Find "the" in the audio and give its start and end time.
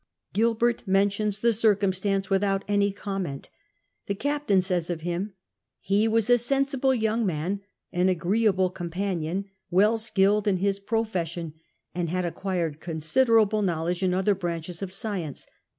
1.41-1.53, 4.07-4.15